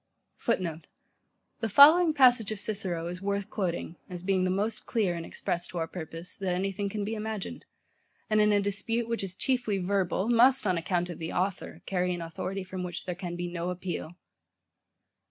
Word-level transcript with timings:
[Footnote: 0.37 0.87
The 1.59 1.69
following 1.69 2.11
passage 2.15 2.51
of 2.51 2.57
Cicero 2.59 3.05
is 3.05 3.21
worth 3.21 3.51
quoting, 3.51 3.97
as 4.09 4.23
being 4.23 4.45
the 4.45 4.49
most 4.49 4.87
clear 4.87 5.13
and 5.13 5.23
express 5.23 5.67
to 5.67 5.77
our 5.77 5.85
purpose, 5.87 6.39
that 6.39 6.55
any 6.55 6.71
thing 6.71 6.89
can 6.89 7.05
be 7.05 7.13
imagined, 7.13 7.65
and, 8.27 8.41
in 8.41 8.51
a 8.51 8.59
dispute, 8.59 9.07
which 9.07 9.21
is 9.23 9.35
chiefly 9.35 9.77
verbal, 9.77 10.27
must, 10.27 10.65
on 10.65 10.75
account 10.75 11.11
of 11.11 11.19
the 11.19 11.31
author, 11.31 11.83
carry 11.85 12.15
an 12.15 12.21
authority, 12.23 12.63
from 12.63 12.81
which 12.81 13.05
there 13.05 13.13
can 13.13 13.35
be 13.35 13.47
no 13.47 13.69
appeal. 13.69 14.15